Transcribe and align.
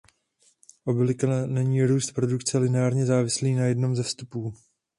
Obvykle 0.85 1.47
není 1.47 1.85
růst 1.85 2.11
produkce 2.11 2.57
lineárně 2.57 3.05
závislý 3.05 3.55
na 3.55 3.65
jednom 3.65 3.95
ze 3.95 4.03
vstupů. 4.03 4.53